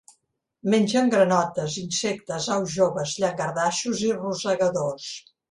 [0.73, 5.09] Mengen granotes, insectes, aus joves, llangardaixos i rosegadors.